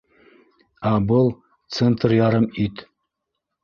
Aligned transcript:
Ә 0.93 0.95
был... 1.13 1.31
центер 1.79 2.19
ярым 2.25 2.53
ит. 2.69 2.87